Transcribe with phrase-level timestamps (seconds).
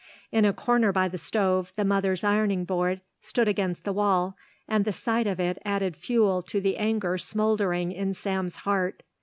[0.31, 4.35] In a corner by the stove the mother's ironing board stood against the wall
[4.67, 9.03] and the sight of it added fuel to the anger smouldering in Sam's heart.